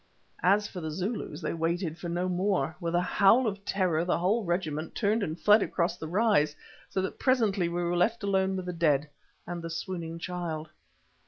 As 0.41 0.67
for 0.67 0.81
the 0.81 0.89
Zulus, 0.89 1.41
they 1.41 1.53
waited 1.53 1.95
for 1.95 2.09
no 2.09 2.27
more. 2.27 2.75
With 2.79 2.95
a 2.95 3.01
howl 3.01 3.45
of 3.45 3.63
terror 3.63 4.03
the 4.03 4.17
whole 4.17 4.43
regiment 4.43 4.95
turned 4.95 5.21
and 5.21 5.39
fled 5.39 5.61
across 5.61 5.95
the 5.95 6.07
rise, 6.07 6.55
so 6.89 7.03
that 7.03 7.19
presently 7.19 7.69
we 7.69 7.83
were 7.83 7.95
left 7.95 8.23
alone 8.23 8.55
with 8.55 8.65
the 8.65 8.73
dead, 8.73 9.07
and 9.45 9.61
the 9.61 9.69
swooning 9.69 10.17
child. 10.17 10.71